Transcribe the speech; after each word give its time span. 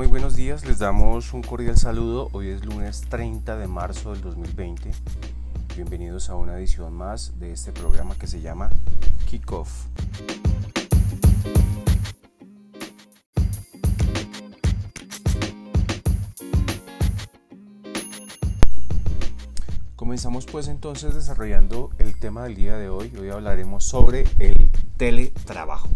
muy 0.00 0.06
buenos 0.06 0.34
días, 0.34 0.64
les 0.64 0.78
damos 0.78 1.34
un 1.34 1.42
cordial 1.42 1.76
saludo. 1.76 2.30
Hoy 2.32 2.48
es 2.48 2.64
lunes 2.64 3.02
30 3.10 3.58
de 3.58 3.66
marzo 3.66 4.12
del 4.12 4.22
2020. 4.22 4.92
Bienvenidos 5.76 6.30
a 6.30 6.36
una 6.36 6.56
edición 6.56 6.94
más 6.94 7.38
de 7.38 7.52
este 7.52 7.70
programa 7.70 8.14
que 8.14 8.26
se 8.26 8.40
llama 8.40 8.70
Kickoff. 9.26 9.88
Comenzamos 19.96 20.46
pues 20.46 20.68
entonces 20.68 21.14
desarrollando 21.14 21.90
el 21.98 22.18
tema 22.18 22.44
del 22.44 22.54
día 22.54 22.78
de 22.78 22.88
hoy. 22.88 23.12
Hoy 23.20 23.28
hablaremos 23.28 23.84
sobre 23.84 24.24
el 24.38 24.70
teletrabajo. 24.96 25.90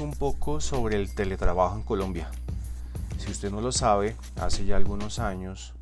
Un 0.00 0.12
poco 0.12 0.62
sobre 0.62 0.96
el 0.96 1.14
teletrabajo 1.14 1.76
en 1.76 1.82
Colombia. 1.82 2.30
Si 3.18 3.30
usted 3.30 3.50
no 3.50 3.60
lo 3.60 3.70
sabe, 3.70 4.16
hace 4.40 4.64
ya 4.64 4.76
algunos 4.76 5.18
años 5.18 5.74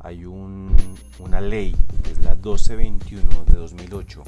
hay 0.00 0.26
una 0.26 1.40
ley, 1.40 1.74
es 2.10 2.22
la 2.22 2.34
1221 2.34 3.44
de 3.46 3.56
2008, 3.56 4.24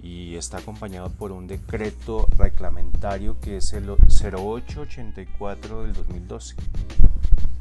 y 0.00 0.36
está 0.36 0.58
acompañado 0.58 1.10
por 1.10 1.32
un 1.32 1.48
decreto 1.48 2.28
reglamentario 2.38 3.40
que 3.40 3.56
es 3.56 3.72
el 3.72 3.90
0884 3.90 5.82
del 5.82 5.92
2012. 5.92 6.54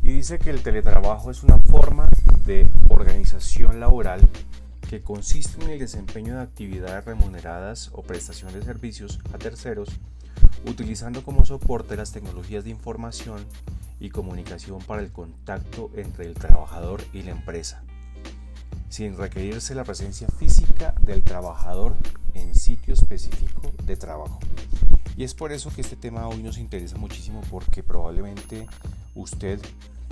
Y 0.03 0.11
dice 0.11 0.37
que 0.37 0.51
el 0.51 0.61
teletrabajo 0.61 1.31
es 1.31 1.41
una 1.41 1.57
forma 1.57 2.07
de 2.45 2.69
organización 2.89 3.79
laboral 3.79 4.21
que 4.87 5.01
consiste 5.01 5.63
en 5.63 5.71
el 5.71 5.79
desempeño 5.79 6.35
de 6.35 6.41
actividades 6.41 7.05
remuneradas 7.05 7.89
o 7.93 8.03
prestación 8.03 8.53
de 8.53 8.61
servicios 8.61 9.19
a 9.33 9.39
terceros, 9.39 9.89
utilizando 10.65 11.23
como 11.23 11.45
soporte 11.45 11.95
las 11.95 12.11
tecnologías 12.11 12.63
de 12.63 12.69
información 12.71 13.45
y 13.99 14.09
comunicación 14.09 14.79
para 14.79 15.01
el 15.01 15.11
contacto 15.11 15.91
entre 15.95 16.25
el 16.25 16.33
trabajador 16.33 17.03
y 17.13 17.23
la 17.23 17.31
empresa, 17.31 17.83
sin 18.89 19.17
requerirse 19.17 19.75
la 19.75 19.83
presencia 19.83 20.27
física 20.27 20.93
del 21.01 21.23
trabajador 21.23 21.95
en 22.33 22.55
sitio 22.55 22.93
específico 22.93 23.71
de 23.83 23.97
trabajo. 23.97 24.39
Y 25.17 25.23
es 25.23 25.33
por 25.33 25.51
eso 25.51 25.69
que 25.69 25.81
este 25.81 25.95
tema 25.95 26.27
hoy 26.27 26.41
nos 26.41 26.57
interesa 26.57 26.97
muchísimo 26.97 27.41
porque 27.49 27.83
probablemente 27.83 28.67
usted 29.15 29.59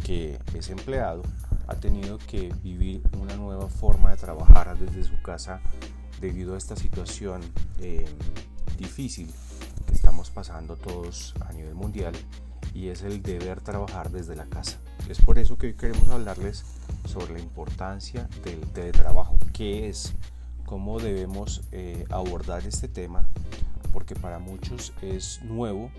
que 0.04 0.38
es 0.54 0.70
empleado 0.70 1.24
ha 1.68 1.76
tenido 1.76 2.18
que 2.18 2.54
vivir 2.64 3.02
una 3.20 3.36
nueva 3.36 3.68
forma 3.68 4.12
de 4.12 4.18
trabajar 4.18 4.78
desde 4.78 5.04
su 5.04 5.22
casa 5.22 5.62
debido 6.20 6.56
a 6.56 6.58
esta 6.58 6.76
situación 6.76 7.42
eh, 7.80 8.06
difícil 8.78 9.30
que 9.88 9.96
estamos 9.96 10.30
pasando 10.30 10.76
todos 10.76 11.34
a 11.48 11.54
nivel 11.54 11.74
mundial 11.74 12.14
y 12.74 12.90
es 12.90 13.02
el 13.02 13.24
deber 13.24 13.62
trabajar 13.62 14.12
desde 14.12 14.36
la 14.36 14.46
casa. 14.46 14.78
Es 15.10 15.20
por 15.20 15.40
eso 15.40 15.58
que 15.58 15.68
hoy 15.68 15.74
queremos 15.74 16.10
hablarles 16.10 16.64
sobre 17.06 17.34
la 17.34 17.40
importancia 17.40 18.30
del 18.44 18.60
teletrabajo, 18.72 19.38
qué 19.54 19.90
es, 19.90 20.14
cómo 20.66 21.00
debemos 21.00 21.64
eh, 21.72 22.06
abordar 22.12 22.68
este 22.68 22.88
tema, 22.88 23.28
porque 23.94 24.16
para 24.16 24.38
muchos 24.38 24.94
es 25.02 25.42
nuevo 25.44 25.90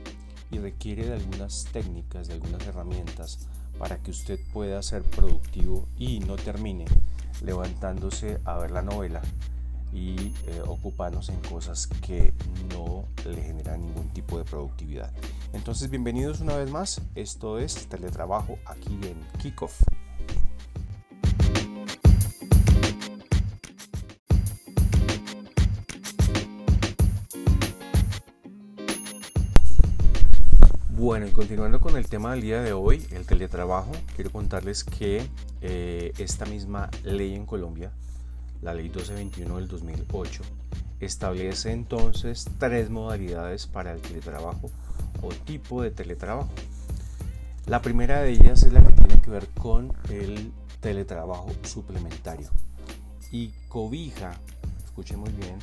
y 0.50 0.58
requiere 0.58 1.06
de 1.06 1.14
algunas 1.14 1.66
técnicas, 1.72 2.28
de 2.28 2.34
algunas 2.34 2.64
herramientas 2.66 3.48
para 3.78 3.98
que 3.98 4.10
usted 4.10 4.38
pueda 4.52 4.82
ser 4.82 5.02
productivo 5.02 5.88
y 5.96 6.20
no 6.20 6.36
termine 6.36 6.84
levantándose 7.42 8.40
a 8.44 8.58
ver 8.58 8.70
la 8.70 8.82
novela 8.82 9.22
y 9.92 10.34
eh, 10.46 10.62
ocupándose 10.66 11.32
en 11.32 11.40
cosas 11.40 11.86
que 11.86 12.32
no 12.70 13.04
le 13.24 13.42
generan 13.42 13.80
ningún 13.80 14.08
tipo 14.10 14.38
de 14.38 14.44
productividad. 14.44 15.12
Entonces, 15.52 15.90
bienvenidos 15.90 16.40
una 16.40 16.56
vez 16.56 16.70
más. 16.70 17.00
Esto 17.14 17.58
es 17.58 17.88
teletrabajo 17.88 18.58
aquí 18.66 18.98
en 19.02 19.16
Kickoff. 19.40 19.82
Bueno, 30.98 31.28
y 31.28 31.30
continuando 31.30 31.80
con 31.80 31.96
el 31.96 32.08
tema 32.08 32.32
del 32.32 32.42
día 32.42 32.60
de 32.60 32.72
hoy, 32.72 33.06
el 33.12 33.24
teletrabajo, 33.24 33.92
quiero 34.16 34.30
contarles 34.30 34.82
que 34.82 35.26
eh, 35.62 36.12
esta 36.18 36.44
misma 36.44 36.90
ley 37.04 37.34
en 37.34 37.46
Colombia, 37.46 37.92
la 38.62 38.74
ley 38.74 38.84
1221 38.84 39.56
del 39.56 39.68
2008, 39.68 40.42
establece 41.00 41.72
entonces 41.72 42.46
tres 42.58 42.90
modalidades 42.90 43.66
para 43.66 43.92
el 43.92 44.00
teletrabajo 44.00 44.70
o 45.22 45.28
tipo 45.28 45.82
de 45.82 45.90
teletrabajo. 45.90 46.50
La 47.66 47.82
primera 47.82 48.22
de 48.22 48.30
ellas 48.30 48.62
es 48.62 48.72
la 48.72 48.82
que 48.82 48.92
tiene 48.92 49.20
que 49.20 49.30
ver 49.30 49.48
con 49.48 49.92
el 50.10 50.52
teletrabajo 50.80 51.50
suplementario 51.62 52.50
y 53.30 53.52
cobija, 53.68 54.38
escuchen 54.84 55.20
muy 55.20 55.32
bien, 55.32 55.58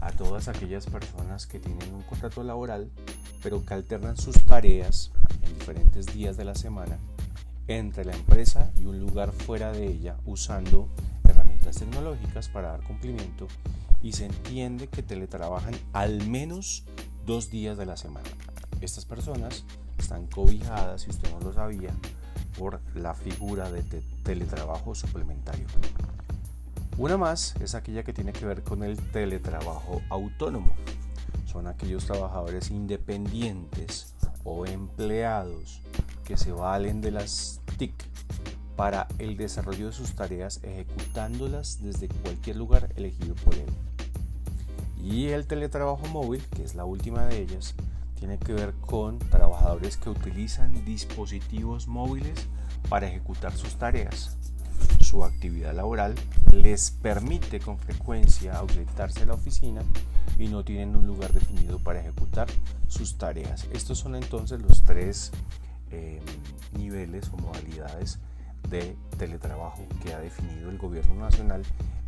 a 0.00 0.12
todas 0.12 0.48
aquellas 0.48 0.86
personas 0.86 1.46
que 1.46 1.58
tienen 1.58 1.94
un 1.94 2.02
contrato 2.02 2.42
laboral 2.42 2.90
pero 3.44 3.64
que 3.64 3.74
alternan 3.74 4.16
sus 4.16 4.42
tareas 4.46 5.12
en 5.42 5.58
diferentes 5.58 6.06
días 6.06 6.36
de 6.38 6.46
la 6.46 6.54
semana 6.54 6.98
entre 7.68 8.04
la 8.04 8.14
empresa 8.14 8.72
y 8.76 8.86
un 8.86 8.98
lugar 8.98 9.32
fuera 9.32 9.70
de 9.70 9.86
ella 9.86 10.16
usando 10.24 10.88
tecnológicas 11.76 12.48
para 12.48 12.72
dar 12.72 12.82
cumplimiento 12.82 13.48
y 14.02 14.12
se 14.12 14.26
entiende 14.26 14.88
que 14.88 15.02
teletrabajan 15.02 15.74
al 15.92 16.26
menos 16.28 16.84
dos 17.26 17.50
días 17.50 17.78
de 17.78 17.86
la 17.86 17.96
semana. 17.96 18.28
Estas 18.80 19.04
personas 19.04 19.64
están 19.98 20.26
cobijadas, 20.26 21.02
si 21.02 21.10
usted 21.10 21.30
no 21.30 21.40
lo 21.40 21.52
sabía, 21.52 21.90
por 22.58 22.80
la 22.94 23.14
figura 23.14 23.70
de 23.70 23.82
teletrabajo 24.22 24.94
suplementario. 24.94 25.66
Una 26.96 27.16
más 27.16 27.56
es 27.60 27.74
aquella 27.74 28.04
que 28.04 28.12
tiene 28.12 28.32
que 28.32 28.46
ver 28.46 28.62
con 28.62 28.84
el 28.84 28.96
teletrabajo 29.10 30.00
autónomo. 30.10 30.72
Son 31.46 31.66
aquellos 31.66 32.06
trabajadores 32.06 32.70
independientes 32.70 34.14
o 34.44 34.66
empleados 34.66 35.80
que 36.24 36.36
se 36.36 36.52
valen 36.52 37.00
de 37.00 37.10
las 37.10 37.60
TIC 37.78 38.13
para 38.76 39.06
el 39.18 39.36
desarrollo 39.36 39.86
de 39.86 39.92
sus 39.92 40.14
tareas 40.14 40.60
ejecutándolas 40.62 41.82
desde 41.82 42.08
cualquier 42.08 42.56
lugar 42.56 42.92
elegido 42.96 43.34
por 43.36 43.54
él. 43.54 43.66
Y 45.02 45.28
el 45.28 45.46
teletrabajo 45.46 46.06
móvil, 46.06 46.42
que 46.56 46.64
es 46.64 46.74
la 46.74 46.84
última 46.84 47.26
de 47.26 47.42
ellas, 47.42 47.74
tiene 48.18 48.38
que 48.38 48.54
ver 48.54 48.72
con 48.80 49.18
trabajadores 49.18 49.96
que 49.96 50.08
utilizan 50.08 50.84
dispositivos 50.84 51.88
móviles 51.88 52.46
para 52.88 53.06
ejecutar 53.06 53.52
sus 53.52 53.76
tareas. 53.76 54.36
Su 55.00 55.24
actividad 55.24 55.74
laboral 55.74 56.14
les 56.52 56.90
permite 56.90 57.60
con 57.60 57.78
frecuencia 57.78 58.56
ausentarse 58.56 59.20
de 59.20 59.26
la 59.26 59.34
oficina 59.34 59.82
y 60.38 60.48
no 60.48 60.64
tienen 60.64 60.96
un 60.96 61.06
lugar 61.06 61.32
definido 61.32 61.78
para 61.78 62.00
ejecutar 62.00 62.48
sus 62.88 63.16
tareas. 63.18 63.66
Estos 63.72 63.98
son 63.98 64.16
entonces 64.16 64.60
los 64.60 64.82
tres 64.84 65.30
eh, 65.90 66.20
niveles 66.72 67.28
o 67.28 67.36
modalidades 67.36 68.18
de 68.70 68.96
teletrabajo 69.18 69.86
que 70.02 70.12
ha 70.14 70.20
definido 70.20 70.70
el 70.70 70.78
gobierno 70.78 71.14
nacional 71.14 71.62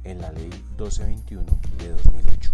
en 0.04 0.20
la 0.20 0.32
ley 0.32 0.50
1221 0.78 1.44
de 1.78 1.88
2008. 1.90 2.52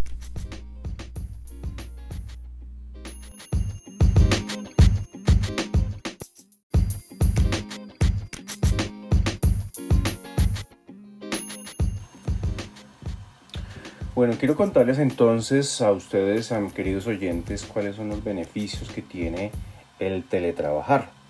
Bueno, 14.15 14.35
quiero 14.39 14.57
contarles 14.57 14.99
entonces 14.99 15.81
a 15.81 15.91
ustedes, 15.91 16.53
a 16.53 16.61
mis 16.61 16.73
queridos 16.75 17.07
oyentes, 17.07 17.65
cuáles 17.65 17.97
son 17.97 18.11
los 18.11 18.23
beneficios 18.23 18.91
que 18.91 19.01
tiene 19.03 19.51
el 19.99 20.25
teletrabajar. 20.25 21.22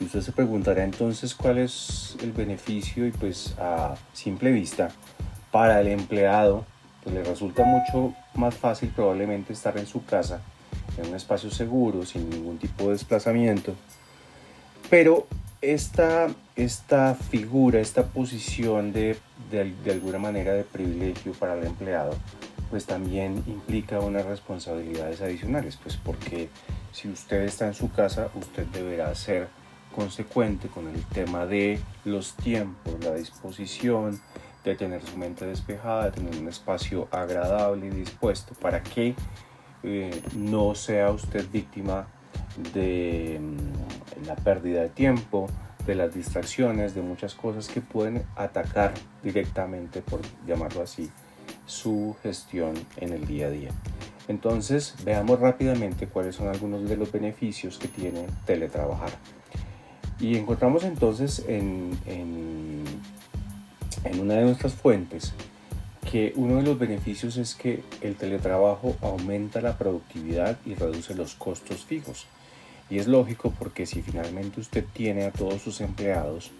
Usted 0.00 0.20
se 0.20 0.32
preguntará 0.32 0.84
entonces 0.84 1.34
cuál 1.34 1.58
es 1.58 2.16
el 2.22 2.32
beneficio 2.32 3.06
y 3.06 3.12
pues 3.12 3.54
a 3.58 3.94
simple 4.12 4.52
vista 4.52 4.90
para 5.50 5.80
el 5.80 5.88
empleado 5.88 6.66
pues 7.02 7.14
le 7.14 7.22
resulta 7.22 7.64
mucho 7.64 8.14
más 8.34 8.54
fácil 8.56 8.90
probablemente 8.90 9.52
estar 9.52 9.78
en 9.78 9.86
su 9.86 10.04
casa, 10.04 10.40
en 10.98 11.08
un 11.08 11.14
espacio 11.14 11.50
seguro, 11.52 12.04
sin 12.04 12.28
ningún 12.28 12.58
tipo 12.58 12.86
de 12.86 12.94
desplazamiento. 12.94 13.74
Pero 14.90 15.28
esta, 15.62 16.26
esta 16.56 17.14
figura, 17.14 17.78
esta 17.78 18.04
posición 18.06 18.92
de, 18.92 19.16
de, 19.52 19.92
alguna 19.92 20.18
manera 20.18 20.52
de 20.52 20.64
privilegio 20.64 21.32
para 21.32 21.54
el 21.54 21.64
empleado, 21.64 22.14
pues 22.70 22.86
también 22.86 23.44
implica 23.46 24.00
unas 24.00 24.26
responsabilidades 24.26 25.20
adicionales, 25.20 25.78
pues 25.80 25.96
porque 25.96 26.48
si 26.92 27.08
usted 27.08 27.42
está 27.42 27.68
en 27.68 27.74
su 27.74 27.92
casa, 27.92 28.30
usted 28.34 28.66
deberá 28.66 29.14
ser 29.14 29.48
consecuente 29.96 30.68
con 30.68 30.86
el 30.88 31.02
tema 31.06 31.46
de 31.46 31.80
los 32.04 32.36
tiempos, 32.36 32.94
la 33.02 33.14
disposición, 33.14 34.20
de 34.62 34.74
tener 34.74 35.02
su 35.02 35.16
mente 35.16 35.46
despejada, 35.46 36.06
de 36.06 36.10
tener 36.10 36.36
un 36.36 36.48
espacio 36.48 37.08
agradable 37.10 37.86
y 37.86 37.90
dispuesto 37.90 38.52
para 38.60 38.82
que 38.82 39.14
eh, 39.82 40.22
no 40.34 40.74
sea 40.74 41.10
usted 41.10 41.46
víctima 41.50 42.08
de 42.74 43.40
mm, 43.40 44.26
la 44.26 44.36
pérdida 44.36 44.82
de 44.82 44.88
tiempo, 44.88 45.46
de 45.86 45.94
las 45.94 46.12
distracciones, 46.12 46.94
de 46.94 47.02
muchas 47.02 47.34
cosas 47.34 47.68
que 47.68 47.80
pueden 47.80 48.24
atacar 48.34 48.92
directamente, 49.22 50.02
por 50.02 50.20
llamarlo 50.46 50.82
así, 50.82 51.10
su 51.64 52.16
gestión 52.22 52.74
en 52.96 53.12
el 53.12 53.26
día 53.26 53.46
a 53.46 53.50
día. 53.50 53.70
Entonces, 54.28 54.96
veamos 55.04 55.38
rápidamente 55.38 56.08
cuáles 56.08 56.34
son 56.34 56.48
algunos 56.48 56.88
de 56.88 56.96
los 56.96 57.12
beneficios 57.12 57.78
que 57.78 57.86
tiene 57.86 58.26
teletrabajar. 58.44 59.10
Y 60.18 60.36
encontramos 60.36 60.84
entonces 60.84 61.44
en, 61.46 61.98
en, 62.06 62.84
una 64.20 64.34
de 64.34 64.44
nuestras 64.44 64.72
fuentes 64.72 65.34
que 66.10 66.32
uno 66.36 66.56
de 66.56 66.62
los 66.62 66.78
beneficios 66.78 67.36
es 67.36 67.54
que 67.54 67.82
el 68.00 68.16
teletrabajo 68.16 68.96
aumenta 69.02 69.60
la 69.60 69.76
productividad 69.76 70.56
y 70.64 70.74
reduce 70.74 71.14
los 71.14 71.34
costos 71.34 71.84
fijos. 71.84 72.26
Y 72.88 72.98
es 72.98 73.08
lógico 73.08 73.52
porque 73.58 73.84
si 73.84 74.00
finalmente 74.00 74.60
usted 74.60 74.84
tiene 74.92 75.24
a 75.24 75.32
todos 75.32 75.60
sus 75.60 75.80
empleados 75.80 76.50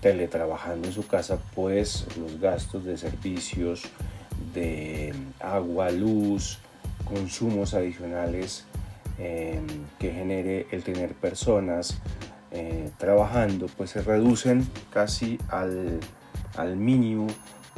teletrabajando 0.00 0.88
en 0.88 0.94
su 0.94 1.06
casa, 1.06 1.38
pues 1.54 2.06
los 2.18 2.40
gastos 2.40 2.84
de 2.84 2.96
servicios, 2.96 3.82
de 4.54 5.12
agua, 5.40 5.90
luz, 5.90 6.60
consumos 7.04 7.74
adicionales 7.74 8.64
eh, 9.18 9.60
que 9.98 10.12
genere 10.12 10.66
el 10.70 10.82
tener 10.82 11.14
personas 11.14 11.98
eh, 12.50 12.90
trabajando, 12.98 13.66
pues 13.76 13.90
se 13.90 14.02
reducen 14.02 14.68
casi 14.90 15.38
al, 15.48 16.00
al 16.56 16.76
mínimo 16.76 17.26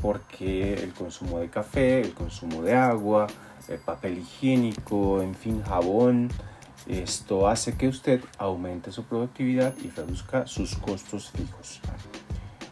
porque 0.01 0.75
el 0.75 0.93
consumo 0.93 1.41
de 1.41 1.49
café, 1.49 2.01
el 2.01 2.15
consumo 2.15 2.63
de 2.63 2.75
agua, 2.75 3.27
el 3.69 3.79
papel 3.79 4.19
higiénico, 4.19 5.21
en 5.23 5.35
fin, 5.35 5.63
jabón, 5.63 6.29
esto 6.87 7.49
hace 7.49 7.77
que 7.77 7.89
usted 7.89 8.23
aumente 8.39 8.93
su 8.93 9.05
productividad 9.05 9.75
y 9.83 9.91
reduzca 9.91 10.47
sus 10.47 10.77
costos 10.77 11.31
fijos. 11.31 11.81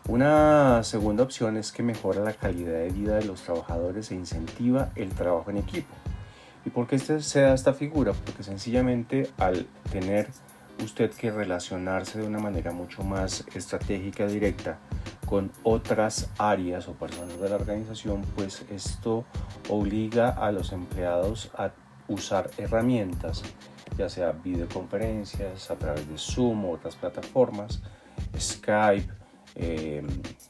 Una 0.08 0.84
segunda 0.84 1.24
opción 1.24 1.56
es 1.56 1.72
que 1.72 1.82
mejora 1.82 2.22
la 2.22 2.32
calidad 2.32 2.78
de 2.78 2.90
vida 2.90 3.16
de 3.16 3.24
los 3.24 3.42
trabajadores 3.42 4.10
e 4.10 4.14
incentiva 4.14 4.92
el 4.94 5.10
trabajo 5.10 5.50
en 5.50 5.58
equipo. 5.58 5.92
¿Y 6.64 6.70
por 6.70 6.86
qué 6.86 6.96
este 6.96 7.20
se 7.20 7.40
da 7.40 7.54
esta 7.54 7.74
figura? 7.74 8.12
Porque 8.12 8.42
sencillamente 8.42 9.30
al 9.36 9.66
tener 9.90 10.28
usted 10.82 11.10
que 11.10 11.30
relacionarse 11.30 12.18
de 12.18 12.26
una 12.26 12.38
manera 12.38 12.72
mucho 12.72 13.02
más 13.02 13.44
estratégica, 13.54 14.26
directa, 14.26 14.78
con 15.26 15.50
otras 15.64 16.30
áreas 16.38 16.88
o 16.88 16.92
personas 16.92 17.40
de 17.40 17.48
la 17.48 17.56
organización, 17.56 18.22
pues 18.36 18.64
esto 18.70 19.24
obliga 19.68 20.30
a 20.30 20.52
los 20.52 20.72
empleados 20.72 21.50
a 21.56 21.72
usar 22.08 22.50
herramientas, 22.58 23.42
ya 23.98 24.08
sea 24.08 24.32
videoconferencias 24.32 25.70
a 25.70 25.76
través 25.76 26.08
de 26.08 26.16
Zoom 26.16 26.64
o 26.64 26.72
otras 26.72 26.94
plataformas, 26.94 27.82
Skype, 28.38 29.12
em, 29.56 30.06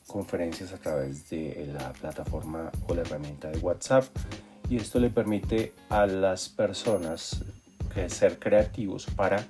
conferencias 0.06 0.72
a 0.72 0.78
través 0.78 1.30
de 1.30 1.72
la 1.72 1.92
plataforma 1.92 2.70
o 2.88 2.94
la 2.94 3.02
herramienta 3.02 3.48
de 3.48 3.58
WhatsApp. 3.58 4.04
Y 4.68 4.76
esto 4.76 4.98
le 4.98 5.10
permite 5.10 5.72
a 5.88 6.06
las 6.06 6.48
personas 6.48 7.44
ser 8.08 8.38
creativos 8.38 9.06
para 9.06 9.42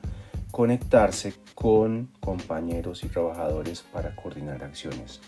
conectarse 0.50 1.34
con 1.54 2.10
compañeros 2.20 3.04
y 3.04 3.08
trabajadores 3.08 3.82
para 3.82 4.14
coordinar 4.14 4.62
acciones. 4.64 5.20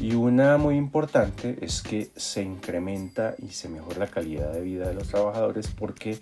Y 0.00 0.14
una 0.14 0.58
muy 0.58 0.76
importante 0.76 1.58
es 1.60 1.82
que 1.82 2.10
se 2.14 2.42
incrementa 2.42 3.34
y 3.38 3.48
se 3.48 3.68
mejora 3.68 3.98
la 3.98 4.06
calidad 4.06 4.52
de 4.52 4.62
vida 4.62 4.88
de 4.88 4.94
los 4.94 5.08
trabajadores 5.08 5.68
porque 5.68 6.20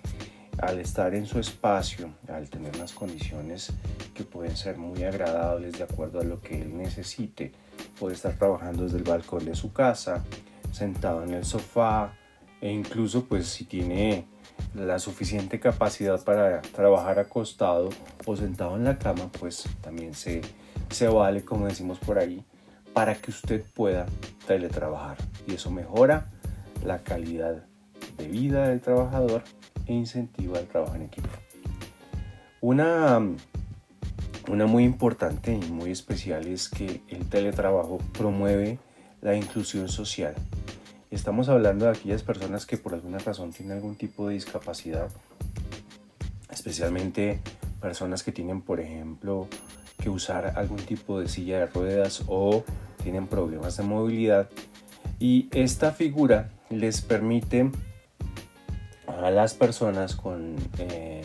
al 0.59 0.79
estar 0.79 1.15
en 1.15 1.27
su 1.27 1.39
espacio, 1.39 2.11
al 2.29 2.49
tener 2.49 2.75
unas 2.77 2.93
condiciones 2.93 3.73
que 4.15 4.25
pueden 4.25 4.57
ser 4.57 4.79
muy 4.79 5.03
agradables 5.05 5.77
de 5.77 5.85
acuerdo 5.85 6.21
a 6.21 6.25
lo 6.25 6.41
que 6.41 6.63
él 6.63 6.77
necesite, 6.77 7.53
puede 7.99 8.15
estar 8.15 8.35
trabajando 8.39 8.85
desde 8.85 8.97
el 8.97 9.05
balcón 9.05 9.45
de 9.45 9.55
su 9.55 9.73
casa, 9.73 10.25
sentado 10.73 11.23
en 11.23 11.35
el 11.35 11.45
sofá 11.45 12.15
e 12.61 12.71
incluso 12.71 13.25
pues 13.25 13.47
si 13.47 13.65
tiene 13.65 14.27
la 14.75 14.99
suficiente 14.99 15.61
capacidad 15.61 16.23
para 16.25 16.63
trabajar 16.63 17.19
acostado 17.19 17.91
o 18.25 18.37
sentado 18.37 18.77
en 18.77 18.85
la 18.85 18.99
cama, 18.99 19.31
pues 19.39 19.65
también 19.81 20.15
se, 20.15 20.43
se 20.91 21.09
vale, 21.09 21.45
como 21.45 21.67
decimos 21.67 21.99
por 21.99 22.19
ahí, 22.19 22.45
para 22.93 23.15
que 23.15 23.31
usted 23.31 23.65
pueda 23.75 24.07
teletrabajar. 24.47 25.17
Y 25.47 25.55
eso 25.55 25.71
mejora 25.71 26.31
la 26.85 27.03
calidad 27.03 27.65
de 28.17 28.29
vida 28.29 28.69
del 28.69 28.81
trabajador 28.81 29.43
e 29.87 29.93
incentiva 29.93 30.59
el 30.59 30.67
trabajo 30.67 30.95
en 30.95 31.03
equipo. 31.03 31.29
Una, 32.61 33.21
una 34.49 34.67
muy 34.67 34.85
importante 34.85 35.53
y 35.53 35.71
muy 35.71 35.91
especial 35.91 36.47
es 36.47 36.69
que 36.69 37.03
el 37.09 37.29
teletrabajo 37.29 37.99
promueve 38.13 38.79
la 39.21 39.37
inclusión 39.37 39.89
social 39.89 40.35
Estamos 41.11 41.49
hablando 41.49 41.85
de 41.85 41.93
aquellas 41.93 42.25
personas 42.25 42.67
que 42.67 42.77
por 42.77 42.93
alguna 42.93 43.19
razón 43.19 43.53
tienen 43.53 43.77
algún 43.77 43.95
tipo 43.95 44.27
de 44.27 44.35
discapacidad, 44.35 45.09
especialmente 46.51 47.41
personas 47.81 48.25
que 48.25 48.33
tienen, 48.33 48.61
por 48.61 48.81
ejemplo, 48.81 49.47
que 50.03 50.11
usar 50.11 50.55
algún 50.57 50.79
tipo 50.79 51.21
de 51.21 51.29
silla 51.29 51.61
de 51.61 51.67
ruedas 51.67 52.25
o 52.27 52.65
tienen 53.05 53.29
problemas 53.29 53.77
de 53.77 53.85
movilidad. 53.85 54.51
Y 55.21 55.49
esta 55.53 55.93
figura 55.93 56.51
les 56.71 57.03
permite 57.03 57.71
a 59.07 59.31
las 59.31 59.55
personas 59.55 60.17
con 60.17 60.57
eh, 60.79 61.23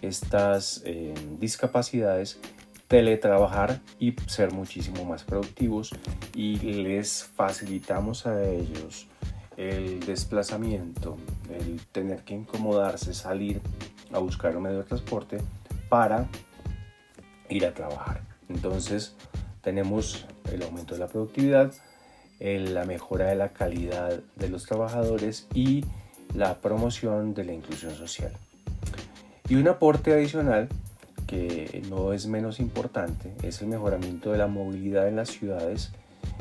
estas 0.00 0.80
eh, 0.86 1.12
discapacidades 1.38 2.40
teletrabajar 2.90 3.80
y 4.00 4.16
ser 4.26 4.50
muchísimo 4.50 5.04
más 5.04 5.22
productivos 5.22 5.92
y 6.34 6.56
les 6.56 7.22
facilitamos 7.22 8.26
a 8.26 8.42
ellos 8.42 9.06
el 9.56 10.00
desplazamiento, 10.00 11.16
el 11.50 11.80
tener 11.92 12.24
que 12.24 12.34
incomodarse, 12.34 13.14
salir 13.14 13.60
a 14.12 14.18
buscar 14.18 14.56
un 14.56 14.64
medio 14.64 14.78
de 14.78 14.84
transporte 14.84 15.38
para 15.88 16.26
ir 17.48 17.64
a 17.64 17.74
trabajar. 17.74 18.22
Entonces 18.48 19.14
tenemos 19.60 20.26
el 20.52 20.60
aumento 20.64 20.94
de 20.94 21.00
la 21.00 21.06
productividad, 21.06 21.72
la 22.40 22.84
mejora 22.86 23.26
de 23.26 23.36
la 23.36 23.50
calidad 23.50 24.18
de 24.34 24.48
los 24.48 24.66
trabajadores 24.66 25.46
y 25.54 25.84
la 26.34 26.60
promoción 26.60 27.34
de 27.34 27.44
la 27.44 27.52
inclusión 27.52 27.94
social. 27.94 28.32
Y 29.48 29.54
un 29.54 29.68
aporte 29.68 30.12
adicional 30.12 30.68
que 31.30 31.84
no 31.88 32.12
es 32.12 32.26
menos 32.26 32.58
importante 32.58 33.32
es 33.44 33.62
el 33.62 33.68
mejoramiento 33.68 34.32
de 34.32 34.38
la 34.38 34.48
movilidad 34.48 35.06
en 35.06 35.14
las 35.14 35.28
ciudades, 35.28 35.92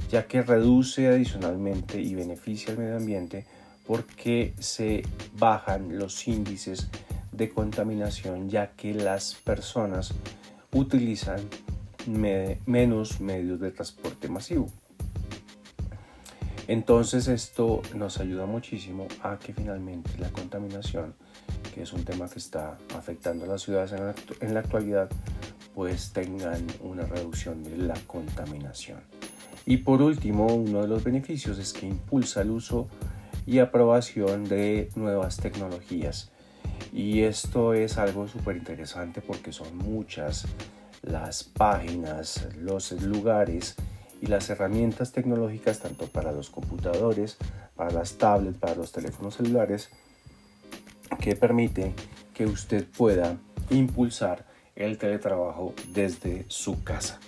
ya 0.09 0.25
que 0.25 0.41
reduce 0.41 1.07
adicionalmente 1.07 2.01
y 2.01 2.15
beneficia 2.15 2.71
al 2.71 2.79
medio 2.79 2.97
ambiente 2.97 3.45
porque 3.85 4.55
se 4.57 5.03
bajan 5.37 5.99
los 5.99 6.27
índices 6.27 6.89
de 7.31 7.49
contaminación, 7.49 8.49
ya 8.49 8.71
que 8.71 8.95
las 8.95 9.35
personas 9.35 10.11
utilizan 10.71 11.39
menos 12.65 13.21
medios 13.21 13.59
de 13.59 13.69
transporte 13.69 14.27
masivo. 14.27 14.71
Entonces 16.67 17.27
esto 17.27 17.83
nos 17.93 18.19
ayuda 18.19 18.47
muchísimo 18.47 19.07
a 19.21 19.37
que 19.37 19.53
finalmente 19.53 20.09
la 20.17 20.29
contaminación 20.29 21.13
que 21.73 21.83
es 21.83 21.93
un 21.93 22.03
tema 22.03 22.27
que 22.27 22.39
está 22.39 22.77
afectando 22.97 23.45
a 23.45 23.47
las 23.47 23.61
ciudades 23.61 23.91
en 24.41 24.53
la, 24.53 24.59
actualidad, 24.59 25.09
pues 25.73 26.11
tengan 26.11 26.65
una 26.81 27.03
reducción 27.03 27.63
de 27.63 27.77
la 27.77 27.95
contaminación. 28.07 28.99
Y 29.65 29.77
por 29.77 30.01
último, 30.01 30.47
uno 30.47 30.81
de 30.81 30.87
los 30.87 31.03
beneficios 31.03 31.59
es 31.59 31.73
que 31.73 31.87
impulsa 31.87 32.41
el 32.41 32.51
uso 32.51 32.87
y 33.45 33.59
aprobación 33.59 34.45
de 34.45 34.89
nuevas 34.95 35.37
tecnologías. 35.37 36.31
Y 36.91 37.21
esto 37.21 37.73
es 37.73 37.97
algo 37.97 38.27
súper 38.27 38.57
interesante 38.57 39.21
porque 39.21 39.51
son 39.51 39.77
muchas 39.77 40.45
las 41.01 41.43
páginas, 41.43 42.47
los 42.57 42.91
lugares 42.91 43.75
y 44.21 44.27
las 44.27 44.49
herramientas 44.49 45.11
tecnológicas, 45.11 45.79
tanto 45.79 46.07
para 46.07 46.31
los 46.31 46.49
computadores, 46.49 47.37
para 47.75 47.91
las 47.91 48.17
tablets, 48.17 48.57
para 48.57 48.75
los 48.75 48.91
teléfonos 48.91 49.35
celulares, 49.35 49.89
que 51.19 51.35
permite 51.35 51.93
que 52.33 52.45
usted 52.45 52.85
pueda 52.85 53.37
impulsar 53.69 54.45
el 54.75 54.97
teletrabajo 54.97 55.73
desde 55.93 56.45
su 56.47 56.83
casa. 56.83 57.19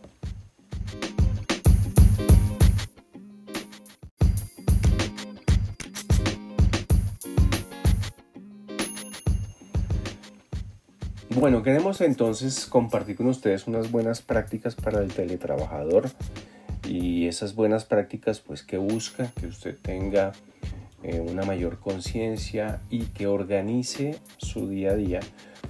Bueno, 11.33 11.63
queremos 11.63 12.01
entonces 12.01 12.65
compartir 12.65 13.15
con 13.15 13.27
ustedes 13.27 13.65
unas 13.65 13.89
buenas 13.89 14.21
prácticas 14.21 14.75
para 14.75 14.99
el 15.01 15.13
teletrabajador 15.13 16.09
y 16.87 17.27
esas 17.27 17.55
buenas 17.55 17.85
prácticas 17.85 18.39
pues 18.39 18.63
que 18.63 18.77
busca 18.77 19.31
que 19.39 19.47
usted 19.47 19.77
tenga 19.81 20.33
eh, 21.03 21.19
una 21.19 21.43
mayor 21.43 21.79
conciencia 21.79 22.81
y 22.89 23.05
que 23.05 23.27
organice 23.27 24.19
su 24.37 24.69
día 24.69 24.91
a 24.91 24.95
día 24.95 25.19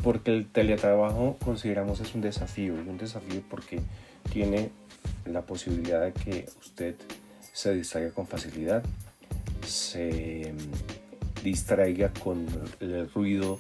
porque 0.03 0.31
el 0.31 0.47
teletrabajo 0.47 1.37
consideramos 1.43 1.99
es 1.99 2.15
un 2.15 2.21
desafío 2.21 2.75
y 2.75 2.87
un 2.87 2.97
desafío 2.97 3.41
porque 3.49 3.79
tiene 4.31 4.69
la 5.25 5.41
posibilidad 5.41 6.01
de 6.01 6.13
que 6.13 6.49
usted 6.59 6.95
se 7.53 7.73
distraiga 7.75 8.11
con 8.11 8.27
facilidad 8.27 8.83
se 9.65 10.53
mm, 10.53 11.43
distraiga 11.43 12.11
con 12.23 12.45
el 12.79 13.09
ruido 13.11 13.59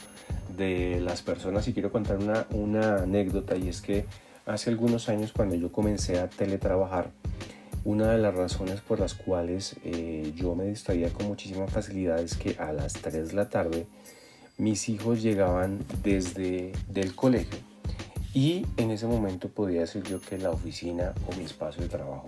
de 0.57 0.99
las 0.99 1.21
personas. 1.21 1.67
Y 1.67 1.73
quiero 1.73 1.91
contar 1.91 2.17
una, 2.17 2.45
una 2.51 2.97
anécdota 2.97 3.55
y 3.55 3.69
es 3.69 3.81
que 3.81 4.05
hace 4.45 4.69
algunos 4.69 5.09
años 5.09 5.31
cuando 5.31 5.55
yo 5.55 5.71
comencé 5.71 6.19
a 6.19 6.29
teletrabajar, 6.29 7.11
una 7.83 8.11
de 8.11 8.17
las 8.17 8.35
razones 8.35 8.81
por 8.81 8.99
las 8.99 9.13
cuales 9.13 9.75
eh, 9.83 10.33
yo 10.35 10.55
me 10.55 10.65
distraía 10.65 11.09
con 11.09 11.27
muchísima 11.27 11.67
facilidad 11.67 12.19
es 12.19 12.35
que 12.35 12.55
a 12.59 12.71
las 12.71 12.93
3 12.93 13.29
de 13.29 13.33
la 13.33 13.49
tarde 13.49 13.87
mis 14.57 14.89
hijos 14.89 15.21
llegaban 15.21 15.79
desde 16.03 16.71
del 16.87 17.15
colegio 17.15 17.59
y 18.33 18.65
en 18.77 18.91
ese 18.91 19.07
momento 19.07 19.49
podía 19.49 19.81
decir 19.81 20.03
yo 20.03 20.21
que 20.21 20.37
la 20.37 20.51
oficina 20.51 21.13
o 21.27 21.35
mi 21.35 21.43
espacio 21.43 21.81
de 21.83 21.89
trabajo 21.89 22.27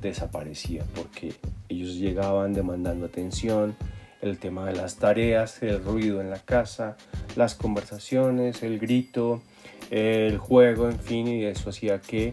desaparecía 0.00 0.84
porque 0.94 1.34
ellos 1.68 1.96
llegaban 1.96 2.52
demandando 2.52 3.06
atención, 3.06 3.76
el 4.22 4.38
tema 4.38 4.66
de 4.66 4.74
las 4.74 4.96
tareas, 4.96 5.62
el 5.62 5.82
ruido 5.84 6.20
en 6.20 6.30
la 6.30 6.38
casa, 6.38 6.96
las 7.36 7.54
conversaciones, 7.54 8.62
el 8.62 8.78
grito, 8.78 9.42
el 9.90 10.38
juego, 10.38 10.88
en 10.88 10.98
fin, 10.98 11.28
y 11.28 11.44
eso 11.44 11.70
hacía 11.70 12.00
que 12.00 12.32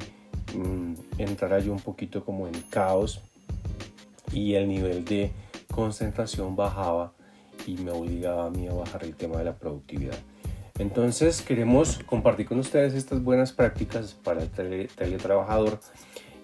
mm, 0.55 0.93
entrara 1.17 1.59
yo 1.59 1.71
un 1.71 1.79
poquito 1.79 2.23
como 2.23 2.47
en 2.47 2.53
caos 2.69 3.21
y 4.31 4.53
el 4.53 4.67
nivel 4.67 5.05
de 5.05 5.31
concentración 5.73 6.55
bajaba 6.55 7.13
y 7.65 7.75
me 7.75 7.91
obligaba 7.91 8.45
a 8.45 8.49
mí 8.49 8.67
a 8.67 8.73
bajar 8.73 9.03
el 9.03 9.15
tema 9.15 9.37
de 9.37 9.45
la 9.45 9.55
productividad. 9.55 10.17
Entonces 10.79 11.41
queremos 11.41 11.99
compartir 12.05 12.47
con 12.47 12.59
ustedes 12.59 12.93
estas 12.93 13.23
buenas 13.23 13.51
prácticas 13.51 14.13
para 14.13 14.41
el 14.41 14.49
teletrabajador 14.49 15.79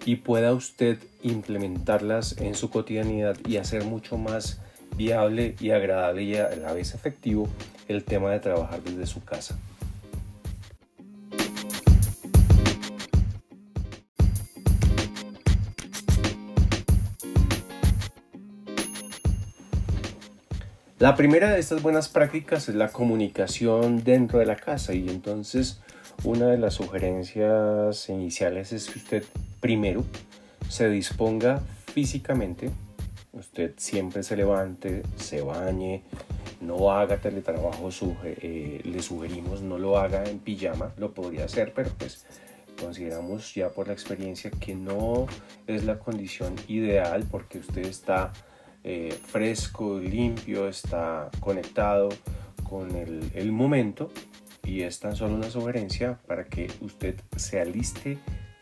y 0.04 0.16
pueda 0.16 0.52
usted 0.52 0.98
implementarlas 1.22 2.38
en 2.38 2.54
su 2.54 2.70
cotidianidad 2.70 3.36
y 3.46 3.56
hacer 3.56 3.84
mucho 3.84 4.16
más 4.16 4.60
viable 4.96 5.54
y 5.60 5.70
agradable 5.70 6.40
a 6.40 6.54
la 6.56 6.72
vez 6.72 6.94
efectivo 6.94 7.48
el 7.88 8.04
tema 8.04 8.30
de 8.30 8.40
trabajar 8.40 8.82
desde 8.82 9.06
su 9.06 9.24
casa. 9.24 9.58
La 20.98 21.14
primera 21.14 21.50
de 21.52 21.60
estas 21.60 21.80
buenas 21.80 22.08
prácticas 22.08 22.68
es 22.68 22.74
la 22.74 22.88
comunicación 22.88 24.02
dentro 24.02 24.40
de 24.40 24.46
la 24.46 24.56
casa 24.56 24.94
y 24.94 25.08
entonces 25.08 25.80
una 26.24 26.48
de 26.48 26.58
las 26.58 26.74
sugerencias 26.74 28.08
iniciales 28.08 28.72
es 28.72 28.90
que 28.90 28.98
usted 28.98 29.24
primero 29.60 30.04
se 30.68 30.88
disponga 30.88 31.62
físicamente 31.92 32.70
usted 33.32 33.74
siempre 33.76 34.22
se 34.22 34.36
levante, 34.36 35.02
se 35.16 35.40
bañe, 35.40 36.02
no 36.60 36.90
haga 36.90 37.18
teletrabajo, 37.18 37.90
eh, 38.24 38.80
le 38.84 39.02
sugerimos 39.02 39.62
no 39.62 39.78
lo 39.78 39.98
haga 39.98 40.24
en 40.24 40.38
pijama, 40.38 40.92
lo 40.96 41.12
podría 41.12 41.44
hacer, 41.44 41.72
pero 41.74 41.90
pues 41.96 42.26
consideramos 42.80 43.54
ya 43.54 43.70
por 43.70 43.86
la 43.86 43.92
experiencia 43.92 44.50
que 44.50 44.74
no 44.74 45.26
es 45.66 45.84
la 45.84 45.98
condición 45.98 46.54
ideal 46.68 47.24
porque 47.30 47.58
usted 47.58 47.86
está 47.86 48.32
eh, 48.84 49.12
fresco, 49.26 49.98
limpio, 49.98 50.68
está 50.68 51.30
conectado 51.40 52.08
con 52.68 52.94
el, 52.94 53.52
momento 53.52 54.10
y 54.62 54.82
es 54.82 55.00
tan 55.00 55.16
solo 55.16 55.34
una 55.34 55.50
sugerencia 55.50 56.18
para 56.26 56.44
que 56.44 56.70
usted 56.80 57.18
se 57.36 57.60
aliste 57.60 58.18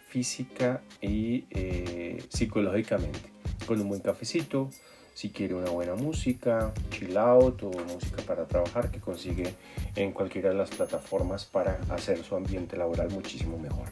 física 0.08 0.80
y 1.00 1.44
eh, 1.50 2.22
psicológicamente 2.28 3.36
con 3.66 3.80
un 3.80 3.88
buen 3.88 4.00
cafecito, 4.00 4.70
si 5.14 5.30
quiere 5.30 5.54
una 5.54 5.70
buena 5.70 5.94
música, 5.94 6.72
chill 6.90 7.16
out 7.16 7.62
o 7.62 7.70
música 7.70 8.22
para 8.26 8.46
trabajar 8.46 8.90
que 8.90 9.00
consigue 9.00 9.54
en 9.96 10.12
cualquiera 10.12 10.50
de 10.50 10.56
las 10.56 10.70
plataformas 10.70 11.44
para 11.44 11.80
hacer 11.90 12.22
su 12.22 12.36
ambiente 12.36 12.76
laboral 12.76 13.10
muchísimo 13.10 13.58
mejor. 13.58 13.88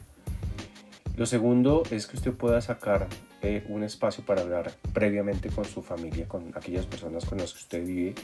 Lo 1.17 1.25
segundo 1.25 1.83
es 1.91 2.07
que 2.07 2.17
usted 2.17 2.33
pueda 2.33 2.61
sacar 2.61 3.07
eh, 3.45 3.63
un 3.69 3.83
espacio 3.83 4.25
para 4.25 4.41
hablar 4.41 4.71
previamente 4.93 5.49
con 5.49 5.65
su 5.65 5.81
familia, 5.81 6.27
con 6.27 6.51
aquellas 6.55 6.85
personas 6.85 7.25
con 7.25 7.37
las 7.37 7.53
que 7.53 7.59
usted 7.59 7.85
vive 7.85 8.15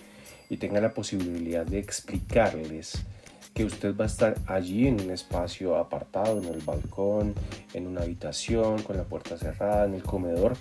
y 0.50 0.58
tenga 0.58 0.82
la 0.82 0.94
posibilidad 0.94 1.66
de 1.66 1.80
explicarles 1.80 3.04
que 3.54 3.66
usted 3.66 3.96
va 3.96 4.06
a 4.06 4.08
estar 4.08 4.36
allí 4.48 4.88
en 4.88 5.02
un 5.02 5.12
espacio 5.12 5.76
apartado, 5.76 6.42
en 6.42 6.46
el 6.46 6.62
balcón, 6.62 7.34
en 7.74 7.88
una 7.88 8.02
habitación, 8.02 8.82
con 8.82 8.98
la 8.98 9.04
puerta 9.04 9.38
cerrada, 9.38 9.86
en 9.86 9.94
el 9.94 10.04
comedor, 10.04 10.56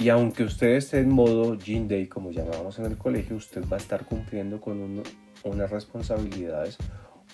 y 0.00 0.08
aunque 0.08 0.44
usted 0.44 0.76
esté 0.76 1.00
en 1.00 1.10
modo 1.10 1.58
Gin 1.58 1.86
Day, 1.86 2.06
como 2.06 2.30
llamábamos 2.30 2.78
en 2.78 2.86
el 2.86 2.96
colegio, 2.96 3.36
usted 3.36 3.62
va 3.70 3.76
a 3.76 3.80
estar 3.80 4.06
cumpliendo 4.06 4.58
con 4.58 5.02
unas 5.44 5.70
responsabilidades, 5.70 6.78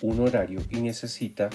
un 0.01 0.19
horario 0.19 0.59
y 0.69 0.81
necesita 0.81 1.49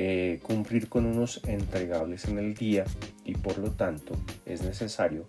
eh, 0.00 0.38
cumplir 0.44 0.88
con 0.88 1.06
unos 1.06 1.40
entregables 1.44 2.26
en 2.26 2.38
el 2.38 2.54
día 2.54 2.84
y 3.24 3.34
por 3.34 3.58
lo 3.58 3.72
tanto 3.72 4.14
es 4.46 4.62
necesario 4.62 5.26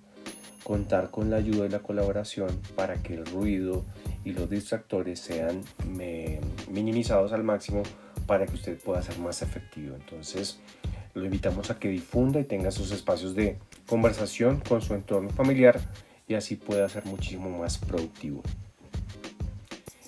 contar 0.63 1.09
con 1.09 1.31
la 1.31 1.37
ayuda 1.37 1.65
y 1.65 1.69
la 1.69 1.79
colaboración 1.79 2.49
para 2.75 3.01
que 3.01 3.15
el 3.15 3.25
ruido 3.25 3.83
y 4.23 4.33
los 4.33 4.47
distractores 4.47 5.19
sean 5.19 5.63
minimizados 6.69 7.33
al 7.33 7.43
máximo 7.43 7.81
para 8.27 8.45
que 8.45 8.53
usted 8.53 8.77
pueda 8.77 9.01
ser 9.01 9.17
más 9.17 9.41
efectivo. 9.41 9.95
Entonces, 9.95 10.59
lo 11.15 11.25
invitamos 11.25 11.71
a 11.71 11.79
que 11.79 11.89
difunda 11.89 12.39
y 12.39 12.43
tenga 12.43 12.69
sus 12.69 12.91
espacios 12.91 13.33
de 13.33 13.57
conversación 13.87 14.59
con 14.59 14.83
su 14.83 14.93
entorno 14.93 15.31
familiar 15.31 15.81
y 16.27 16.35
así 16.35 16.57
pueda 16.57 16.87
ser 16.89 17.05
muchísimo 17.05 17.49
más 17.57 17.79
productivo. 17.79 18.43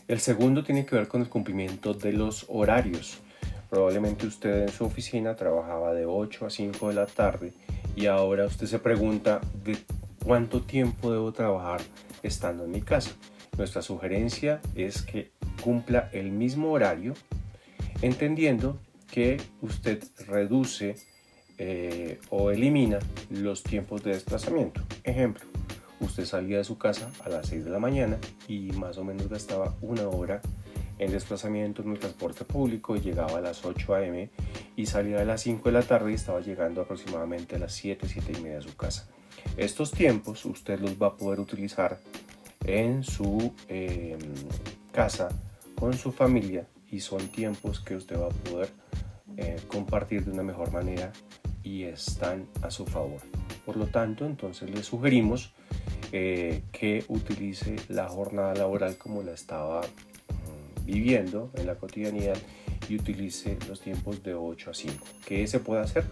El 0.07 0.19
segundo 0.19 0.63
tiene 0.63 0.85
que 0.85 0.95
ver 0.95 1.07
con 1.07 1.21
el 1.21 1.29
cumplimiento 1.29 1.95
de 1.95 2.13
los 2.13 2.45
horarios. 2.47 3.21
Probablemente 3.71 4.27
usted 4.27 4.63
en 4.63 4.69
su 4.69 4.83
oficina 4.83 5.37
trabajaba 5.37 5.93
de 5.93 6.05
8 6.05 6.45
a 6.45 6.49
5 6.49 6.89
de 6.89 6.93
la 6.93 7.05
tarde 7.05 7.53
y 7.95 8.07
ahora 8.07 8.45
usted 8.45 8.67
se 8.67 8.79
pregunta 8.79 9.39
de 9.63 9.77
cuánto 10.25 10.61
tiempo 10.61 11.09
debo 11.09 11.31
trabajar 11.31 11.79
estando 12.21 12.65
en 12.65 12.71
mi 12.71 12.81
casa. 12.81 13.11
Nuestra 13.57 13.81
sugerencia 13.81 14.59
es 14.75 15.01
que 15.03 15.31
cumpla 15.63 16.09
el 16.11 16.31
mismo 16.31 16.73
horario, 16.73 17.13
entendiendo 18.01 18.77
que 19.09 19.39
usted 19.61 20.03
reduce 20.27 20.95
eh, 21.57 22.19
o 22.29 22.51
elimina 22.51 22.99
los 23.29 23.63
tiempos 23.63 24.03
de 24.03 24.11
desplazamiento. 24.11 24.81
Ejemplo, 25.05 25.45
usted 26.01 26.25
salía 26.25 26.57
de 26.57 26.65
su 26.65 26.77
casa 26.77 27.09
a 27.23 27.29
las 27.29 27.47
6 27.47 27.63
de 27.63 27.71
la 27.71 27.79
mañana 27.79 28.17
y 28.49 28.73
más 28.73 28.97
o 28.97 29.05
menos 29.05 29.29
gastaba 29.29 29.77
una 29.81 30.09
hora 30.09 30.41
en 31.01 31.11
desplazamiento 31.11 31.81
en 31.81 31.93
el 31.93 31.99
transporte 31.99 32.45
público 32.45 32.95
llegaba 32.95 33.39
a 33.39 33.41
las 33.41 33.65
8 33.65 33.95
a.m. 33.95 34.29
y 34.75 34.85
salía 34.85 35.19
a 35.21 35.25
las 35.25 35.41
5 35.41 35.67
de 35.67 35.71
la 35.71 35.81
tarde 35.81 36.11
y 36.11 36.13
estaba 36.13 36.41
llegando 36.41 36.79
aproximadamente 36.79 37.55
a 37.55 37.59
las 37.59 37.73
7, 37.73 38.07
7 38.07 38.33
y 38.37 38.41
media 38.41 38.59
a 38.59 38.61
su 38.61 38.75
casa. 38.75 39.09
Estos 39.57 39.89
tiempos 39.89 40.45
usted 40.45 40.79
los 40.79 41.01
va 41.01 41.07
a 41.07 41.17
poder 41.17 41.39
utilizar 41.39 41.99
en 42.65 43.03
su 43.03 43.51
em, 43.67 44.19
casa 44.91 45.29
con 45.73 45.93
su 45.93 46.11
familia 46.11 46.67
y 46.91 46.99
son 46.99 47.27
tiempos 47.29 47.79
que 47.79 47.95
usted 47.95 48.19
va 48.19 48.27
a 48.27 48.29
poder 48.29 48.69
eh, 49.37 49.59
compartir 49.67 50.23
de 50.23 50.31
una 50.31 50.43
mejor 50.43 50.71
manera 50.71 51.11
y 51.63 51.81
están 51.83 52.45
a 52.61 52.69
su 52.69 52.85
favor. 52.85 53.21
Por 53.65 53.75
lo 53.75 53.87
tanto, 53.87 54.27
entonces 54.27 54.69
le 54.69 54.83
sugerimos 54.83 55.51
eh, 56.11 56.61
que 56.71 57.05
utilice 57.07 57.77
la 57.89 58.07
jornada 58.07 58.53
laboral 58.53 58.97
como 58.97 59.23
la 59.23 59.31
estaba 59.31 59.81
viviendo 60.85 61.51
en 61.55 61.67
la 61.67 61.75
cotidianidad 61.75 62.37
y 62.89 62.95
utilice 62.95 63.57
los 63.67 63.81
tiempos 63.81 64.23
de 64.23 64.33
8 64.33 64.71
a 64.71 64.73
5. 64.73 65.05
¿Qué 65.25 65.47
se 65.47 65.59
puede 65.59 65.81
hacer? 65.81 66.03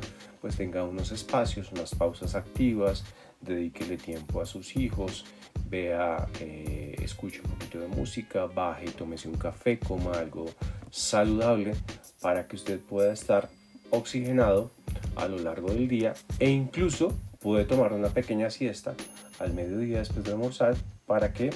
Pues 0.41 0.55
tenga 0.55 0.83
unos 0.83 1.11
espacios, 1.11 1.71
unas 1.71 1.93
pausas 1.95 2.35
activas, 2.35 3.03
dedíquele 3.41 3.97
tiempo 3.97 4.41
a 4.41 4.45
sus 4.45 4.75
hijos, 4.75 5.25
vea, 5.69 6.27
eh, 6.39 6.95
escuche 7.01 7.41
un 7.43 7.51
poquito 7.51 7.79
de 7.79 7.87
música, 7.87 8.45
baje 8.45 8.85
y 8.85 8.89
tómese 8.89 9.27
un 9.27 9.37
café, 9.37 9.79
coma 9.79 10.13
algo 10.13 10.45
saludable 10.91 11.73
para 12.21 12.47
que 12.47 12.55
usted 12.55 12.79
pueda 12.79 13.13
estar 13.13 13.49
oxigenado 13.91 14.71
a 15.15 15.27
lo 15.27 15.39
largo 15.39 15.71
del 15.71 15.87
día 15.87 16.13
e 16.39 16.49
incluso 16.49 17.13
puede 17.39 17.65
tomar 17.65 17.93
una 17.93 18.09
pequeña 18.09 18.49
siesta 18.49 18.95
al 19.39 19.53
mediodía 19.53 19.99
después 19.99 20.25
de 20.25 20.31
almorzar 20.31 20.75
para 21.05 21.33
que 21.33 21.51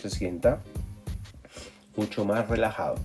se 0.00 0.10
sienta 0.10 0.62
mucho 1.96 2.24
más 2.24 2.48
relajado. 2.48 2.96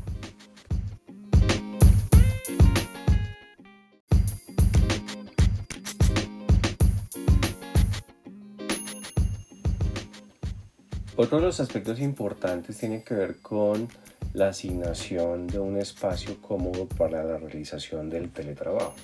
Otro 11.21 11.39
de 11.39 11.45
los 11.45 11.59
aspectos 11.59 11.99
importantes 11.99 12.79
tiene 12.79 13.03
que 13.03 13.13
ver 13.13 13.41
con 13.41 13.87
la 14.33 14.47
asignación 14.47 15.45
de 15.45 15.59
un 15.59 15.77
espacio 15.77 16.41
cómodo 16.41 16.87
para 16.87 17.23
la 17.23 17.37
realización 17.37 18.09
del 18.09 18.31
teletrabajo. 18.31 18.95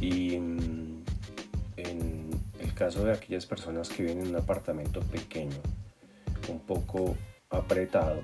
Y 0.00 0.38
mm, 0.38 1.04
en 1.78 2.30
el 2.60 2.74
caso 2.74 3.04
de 3.04 3.12
aquellas 3.12 3.44
personas 3.46 3.88
que 3.88 4.04
viven 4.04 4.20
en 4.20 4.28
un 4.28 4.36
apartamento 4.36 5.00
pequeño, 5.00 5.56
un 6.48 6.60
poco 6.60 7.16
apretado, 7.50 8.22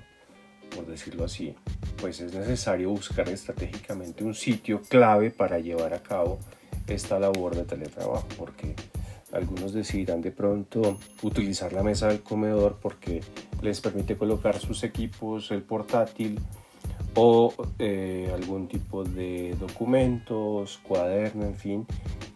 por 0.74 0.86
decirlo 0.86 1.24
así, 1.24 1.54
pues 2.00 2.20
es 2.20 2.34
necesario 2.34 2.90
buscar 2.90 3.28
estratégicamente 3.28 4.24
un 4.24 4.34
sitio 4.34 4.82
clave 4.88 5.30
para 5.30 5.58
llevar 5.58 5.94
a 5.94 6.02
cabo 6.02 6.38
esta 6.86 7.18
labor 7.18 7.54
de 7.54 7.64
teletrabajo, 7.64 8.26
porque 8.36 8.74
algunos 9.32 9.72
decidirán 9.72 10.20
de 10.20 10.30
pronto 10.30 10.98
utilizar 11.22 11.72
la 11.72 11.82
mesa 11.82 12.08
del 12.08 12.22
comedor 12.22 12.78
porque 12.80 13.22
les 13.62 13.80
permite 13.80 14.16
colocar 14.16 14.58
sus 14.58 14.84
equipos, 14.84 15.50
el 15.50 15.62
portátil 15.62 16.38
o 17.14 17.52
eh, 17.78 18.30
algún 18.34 18.68
tipo 18.68 19.04
de 19.04 19.54
documentos, 19.58 20.78
cuaderno, 20.82 21.44
en 21.44 21.54
fin. 21.54 21.86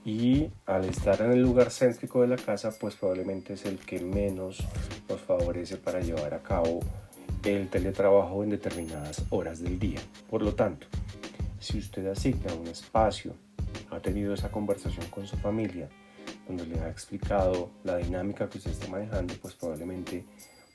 Y 0.04 0.48
al 0.66 0.84
estar 0.84 1.20
en 1.20 1.32
el 1.32 1.42
lugar 1.42 1.70
céntrico 1.70 2.20
de 2.20 2.28
la 2.28 2.36
casa, 2.36 2.70
pues 2.78 2.94
probablemente 2.94 3.54
es 3.54 3.64
el 3.64 3.78
que 3.78 3.98
menos 3.98 4.62
nos 5.08 5.20
favorece 5.20 5.76
para 5.76 6.00
llevar 6.00 6.32
a 6.34 6.42
cabo 6.42 6.80
el 7.46 7.68
teletrabajo 7.68 8.42
en 8.42 8.50
determinadas 8.50 9.24
horas 9.30 9.60
del 9.60 9.78
día. 9.78 10.00
Por 10.28 10.42
lo 10.42 10.54
tanto, 10.54 10.88
si 11.60 11.78
usted 11.78 12.06
asigna 12.08 12.52
un 12.54 12.66
espacio, 12.66 13.34
ha 13.90 14.00
tenido 14.00 14.34
esa 14.34 14.50
conversación 14.50 15.06
con 15.06 15.26
su 15.26 15.36
familia, 15.36 15.88
donde 16.48 16.66
le 16.66 16.80
ha 16.80 16.88
explicado 16.88 17.70
la 17.84 17.96
dinámica 17.96 18.48
que 18.48 18.58
usted 18.58 18.72
está 18.72 18.88
manejando, 18.88 19.34
pues 19.40 19.54
probablemente 19.54 20.24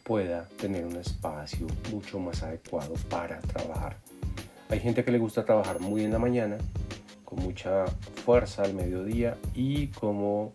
pueda 0.03 0.47
tener 0.57 0.85
un 0.85 0.95
espacio 0.95 1.67
mucho 1.91 2.19
más 2.19 2.41
adecuado 2.41 2.93
para 3.09 3.39
trabajar. 3.41 3.97
Hay 4.69 4.79
gente 4.79 5.03
que 5.03 5.11
le 5.11 5.17
gusta 5.17 5.43
trabajar 5.43 5.81
muy 5.81 6.05
en 6.05 6.11
la 6.11 6.19
mañana, 6.19 6.57
con 7.25 7.39
mucha 7.39 7.85
fuerza 8.25 8.63
al 8.63 8.73
mediodía 8.73 9.37
y 9.53 9.87
como 9.87 10.53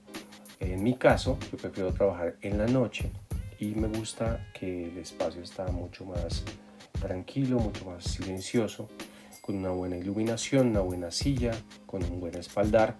en 0.61 0.83
mi 0.83 0.95
caso, 0.95 1.39
yo 1.53 1.59
prefiero 1.59 1.93
trabajar 1.93 2.37
en 2.41 2.57
la 2.57 2.67
noche 2.67 3.11
y 3.59 3.75
me 3.75 3.89
gusta 3.89 4.49
que 4.53 4.89
el 4.89 4.99
espacio 4.99 5.43
está 5.43 5.67
mucho 5.69 6.05
más 6.05 6.45
tranquilo, 7.01 7.59
mucho 7.59 7.85
más 7.85 8.05
silencioso, 8.05 8.89
con 9.41 9.57
una 9.57 9.71
buena 9.71 9.97
iluminación, 9.97 10.69
una 10.69 10.81
buena 10.81 11.11
silla, 11.11 11.53
con 11.87 12.03
un 12.05 12.21
buen 12.21 12.37
espaldar 12.37 12.97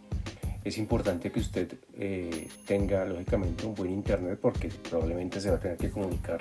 es 0.67 0.79
importante 0.79 1.31
que 1.31 1.39
usted 1.39 1.79
eh, 1.95 2.49
tenga 2.67 3.05
lógicamente 3.05 3.65
un 3.65 3.73
buen 3.73 3.93
internet 3.93 4.37
porque 4.43 4.69
probablemente 4.69 5.41
se 5.41 5.49
va 5.49 5.59
a 5.59 5.61
tener 5.61 5.77
que 5.77 5.91
comunicar 5.91 6.41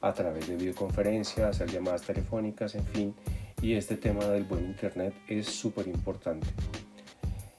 a 0.00 0.12
través 0.12 0.48
de 0.48 0.56
videoconferencias, 0.56 1.50
hacer 1.50 1.70
llamadas 1.70 2.02
telefónicas, 2.02 2.74
en 2.74 2.84
fin. 2.86 3.14
Y 3.62 3.74
este 3.74 3.96
tema 3.96 4.24
del 4.24 4.42
buen 4.42 4.64
internet 4.64 5.14
es 5.28 5.46
súper 5.46 5.86
importante. 5.86 6.48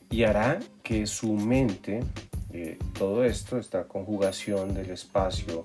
Y 0.09 0.23
hará 0.23 0.59
que 0.83 1.07
su 1.07 1.31
mente, 1.31 2.01
eh, 2.51 2.77
todo 2.97 3.23
esto, 3.23 3.57
esta 3.57 3.87
conjugación 3.87 4.73
del 4.73 4.89
espacio, 4.89 5.63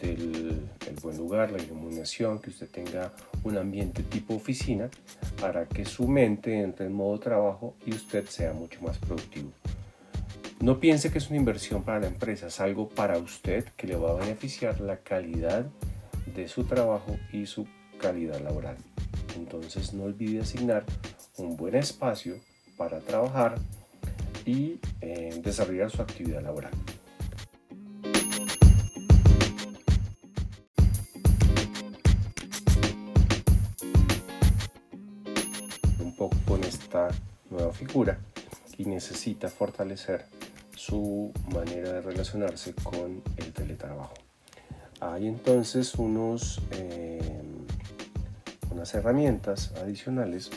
del 0.00 0.68
buen 1.02 1.16
lugar, 1.16 1.50
la 1.50 1.62
iluminación, 1.62 2.40
que 2.40 2.50
usted 2.50 2.68
tenga 2.68 3.12
un 3.44 3.56
ambiente 3.58 4.02
tipo 4.02 4.34
oficina, 4.34 4.90
hará 5.42 5.66
que 5.66 5.84
su 5.84 6.08
mente 6.08 6.60
entre 6.60 6.86
en 6.86 6.92
modo 6.92 7.18
trabajo 7.18 7.74
y 7.86 7.94
usted 7.94 8.26
sea 8.26 8.52
mucho 8.52 8.80
más 8.82 8.98
productivo. 8.98 9.52
No 10.60 10.78
piense 10.78 11.10
que 11.10 11.18
es 11.18 11.30
una 11.30 11.38
inversión 11.38 11.82
para 11.82 12.00
la 12.00 12.06
empresa, 12.06 12.48
es 12.48 12.60
algo 12.60 12.88
para 12.88 13.16
usted 13.18 13.64
que 13.76 13.86
le 13.86 13.96
va 13.96 14.10
a 14.10 14.14
beneficiar 14.14 14.80
la 14.80 14.98
calidad 14.98 15.66
de 16.34 16.48
su 16.48 16.64
trabajo 16.64 17.16
y 17.32 17.46
su 17.46 17.66
calidad 17.98 18.40
laboral. 18.40 18.76
Entonces 19.36 19.94
no 19.94 20.04
olvide 20.04 20.40
asignar 20.40 20.84
un 21.38 21.56
buen 21.56 21.74
espacio 21.74 22.36
para 22.76 23.00
trabajar 23.00 23.54
y 24.44 24.78
eh, 25.00 25.40
desarrollar 25.42 25.90
su 25.90 26.02
actividad 26.02 26.42
laboral. 26.42 26.72
Figura 37.72 38.18
y 38.78 38.84
necesita 38.86 39.48
fortalecer 39.48 40.24
su 40.74 41.32
manera 41.52 41.92
de 41.92 42.00
relacionarse 42.00 42.74
con 42.74 43.22
el 43.36 43.52
teletrabajo. 43.52 44.14
Hay 45.00 45.26
entonces 45.28 45.94
unos, 45.94 46.60
eh, 46.72 47.42
unas 48.70 48.94
herramientas 48.94 49.72
adicionales. 49.82 50.50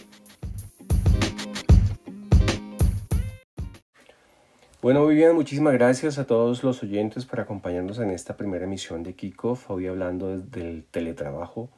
Bueno, 4.82 5.08
bien, 5.08 5.34
muchísimas 5.34 5.74
gracias 5.74 6.18
a 6.18 6.26
todos 6.26 6.64
los 6.64 6.84
oyentes 6.84 7.26
por 7.26 7.40
acompañarnos 7.40 8.00
en 8.00 8.12
esta 8.12 8.36
primera 8.36 8.66
emisión 8.66 9.02
de 9.04 9.14
Kickoff, 9.14 9.70
hoy 9.70 9.88
hablando 9.88 10.38
del 10.38 10.84
teletrabajo. 10.92 11.70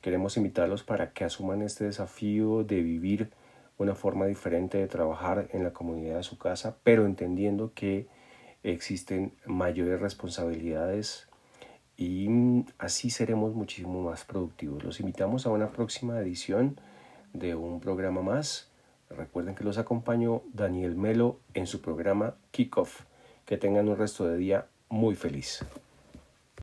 Queremos 0.00 0.38
invitarlos 0.38 0.82
para 0.82 1.12
que 1.12 1.24
asuman 1.24 1.60
este 1.60 1.84
desafío 1.84 2.64
de 2.64 2.82
vivir 2.82 3.30
una 3.78 3.94
forma 3.94 4.26
diferente 4.26 4.78
de 4.78 4.86
trabajar 4.86 5.48
en 5.52 5.64
la 5.64 5.72
comunidad 5.72 6.16
de 6.16 6.22
su 6.22 6.38
casa, 6.38 6.76
pero 6.82 7.06
entendiendo 7.06 7.72
que 7.74 8.06
existen 8.62 9.32
mayores 9.46 10.00
responsabilidades 10.00 11.28
y 11.96 12.28
así 12.78 13.10
seremos 13.10 13.54
muchísimo 13.54 14.02
más 14.02 14.24
productivos. 14.24 14.82
Los 14.82 15.00
invitamos 15.00 15.46
a 15.46 15.50
una 15.50 15.70
próxima 15.70 16.18
edición 16.18 16.80
de 17.32 17.54
un 17.54 17.80
programa 17.80 18.22
más. 18.22 18.70
Recuerden 19.10 19.54
que 19.54 19.64
los 19.64 19.78
acompañó 19.78 20.42
Daniel 20.52 20.96
Melo 20.96 21.38
en 21.52 21.66
su 21.66 21.80
programa 21.80 22.34
Kickoff. 22.50 23.02
Que 23.44 23.58
tengan 23.58 23.88
un 23.88 23.96
resto 23.96 24.26
de 24.26 24.38
día 24.38 24.66
muy 24.88 25.14
feliz. 25.14 25.64